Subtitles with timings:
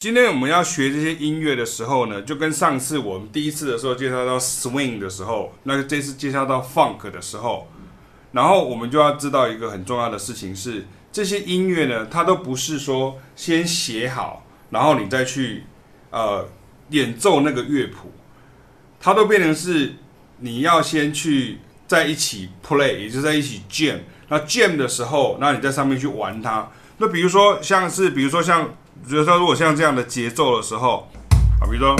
[0.00, 7.68] 今天我们要学这些音乐的时候呢，就跟上次我们第一次的时候介绍到 swing 的时候，那这次介绍到 funk 的时候，
[8.32, 15.64] 然后我们就要知道一个很重要的事情是，这些音乐呢，它都不是说先写好，然后你再去
[16.08, 16.48] 呃
[16.88, 18.10] 演奏那个乐谱，
[18.98, 19.96] 它都变成是
[20.38, 23.98] 你要先去在一起 play，也就是在一起 jam。
[24.30, 26.70] 那 jam 的时候，那你在上面去玩它。
[26.96, 28.74] 那比如说像是，比如说像。
[29.08, 31.08] 比如说，如果像这样的节奏的时候，
[31.60, 31.96] 啊，比如说。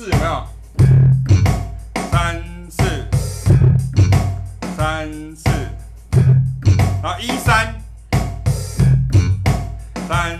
[0.00, 0.46] 四有没有？
[2.10, 3.06] 三四。
[4.74, 5.06] 三
[5.36, 5.50] 四。
[7.02, 7.74] 然后一三。
[10.08, 10.38] 三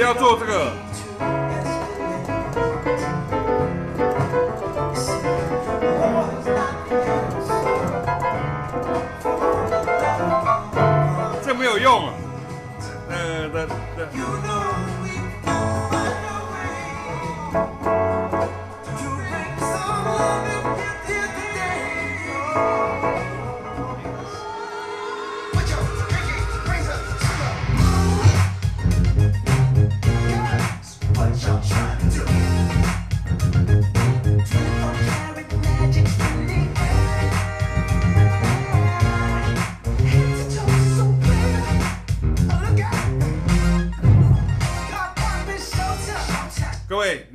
[0.00, 0.72] 不要做这个，
[11.44, 12.14] 这没有用啊。
[13.10, 14.06] 呃，对对。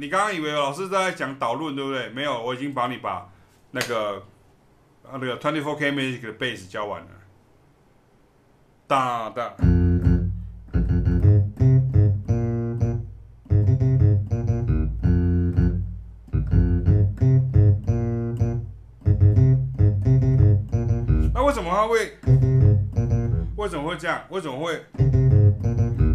[0.05, 2.09] 你刚刚以为老师在讲导论，对不对？
[2.09, 3.27] 没有，我已经帮你把
[3.71, 4.21] 那个
[5.13, 7.07] 那个 Twenty Four K Magic 的 base 教完了。
[8.85, 9.55] 哒哒。
[21.33, 22.13] 那为什么他会？
[23.57, 24.21] 为什么会这样？
[24.29, 24.79] 为什么会？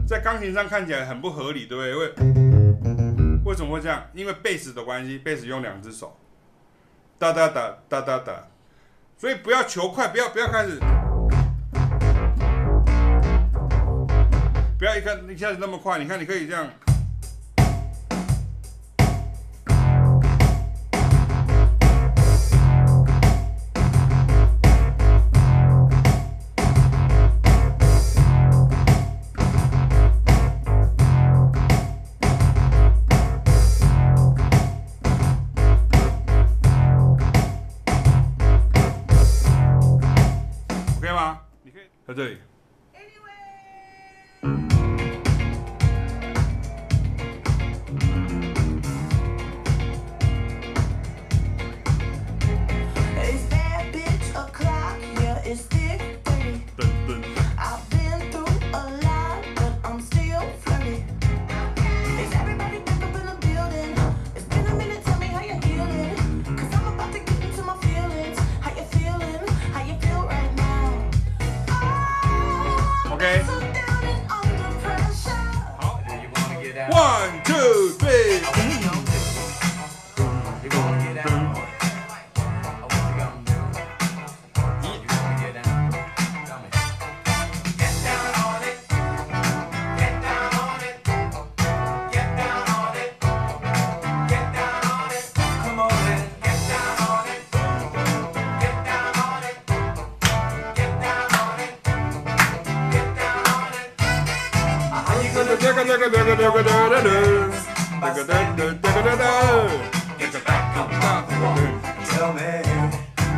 [0.06, 1.90] 在钢琴上看起来很不合理，对不对？
[1.90, 2.49] 因为
[3.50, 4.06] 为什么会这样？
[4.14, 6.16] 因为贝斯的关系，贝斯用两只手，
[7.18, 8.46] 哒哒哒哒哒哒，
[9.18, 10.78] 所以不要求快，不要不要开始，
[14.78, 15.98] 不要一看一下子那么快。
[15.98, 16.64] 你看，你可以这样。
[41.70, 41.82] 可以。
[41.84, 42.38] 吗在这里。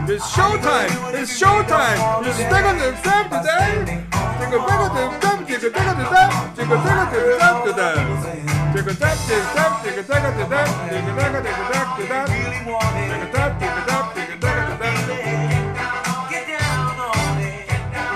[0.09, 0.87] It's showtime!
[1.13, 1.99] It's showtime!
[2.25, 3.87] It's the the the the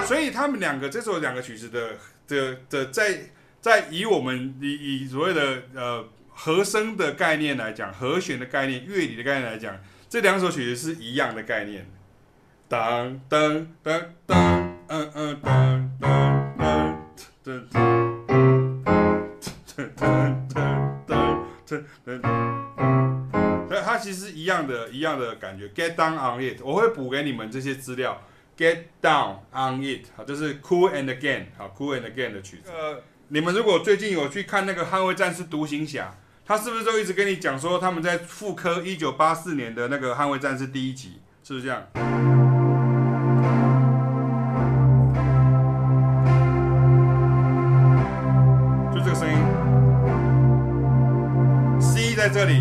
[0.06, 1.92] 所以他们两个这首两个曲子的
[2.28, 3.18] 的的在
[3.67, 9.77] 在以我们以以所谓的呃和声的概念来讲，和弦的概念，乐理的概念来讲。
[10.09, 11.85] 这两首曲子是一样的概念，
[12.69, 17.03] 当当当当，嗯嗯当当当，
[17.45, 17.83] 噔噔
[19.75, 21.11] 噔噔
[21.67, 25.67] 噔噔噔，所以它其实一样的，一样的感觉。
[25.71, 28.23] Get down on it，我会补给你们这些资料。
[28.57, 32.71] Get down on it，好，这是 Kool and the Gang，好，Kool and the Gang 的曲子。
[32.71, 36.03] 呃，你们如果最近有去看那个《捍卫战士独行侠》。
[36.49, 41.83] 他是不是就一直跟你讲说他们在复刻一九八四年的那个《捍卫战士》第一集，是不是这样？
[48.95, 49.35] 就这个声音
[51.81, 52.61] ，C 在这里，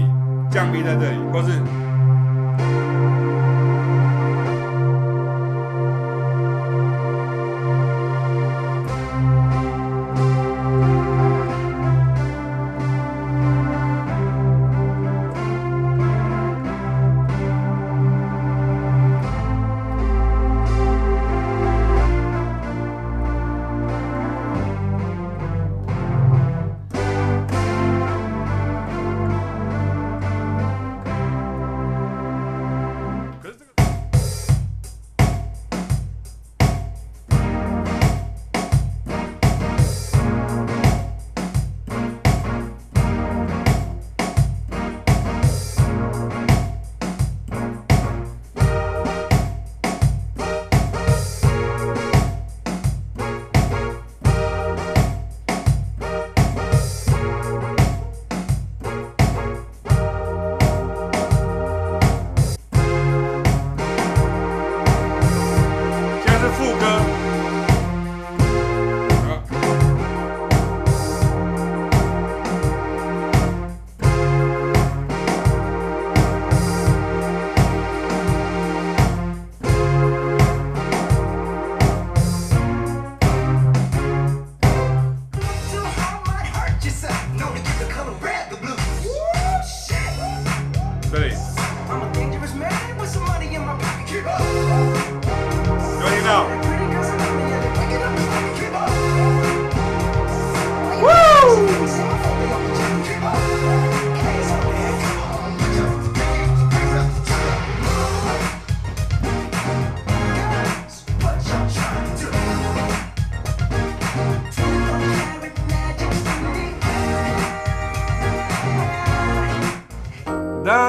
[0.49, 1.84] 降 B 在这里，或是。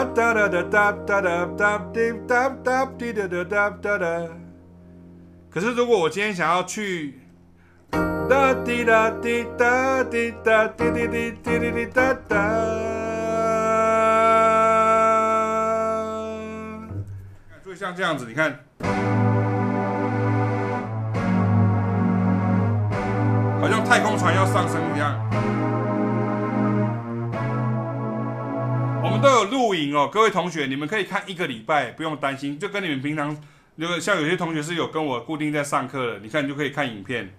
[0.04, 4.28] 哒哒哒哒哒哒哒滴哒哒滴哒哒哒哒
[5.50, 7.18] 可是如果我今天想要去，
[8.28, 12.36] 哒滴哒滴哒滴哒滴滴滴滴滴滴哒哒，
[17.64, 18.54] 所以像这样子，你看，
[23.58, 25.18] 好像太空船要上升一样。
[29.46, 33.36] 录影哦，各位同学，你们可以看一个礼拜，不用担心，就跟你们平常，
[33.76, 37.32] 那个像有些同学是有跟我固定在上课的，你看你就可以看影片。